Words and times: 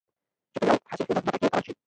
چې 0.53 0.53
په 0.59 0.65
يوه 0.67 0.89
حاصل 0.89 1.03
خېزه 1.07 1.21
ځمکه 1.25 1.37
کې 1.39 1.47
وکرل 1.49 1.61
شي. 1.65 1.71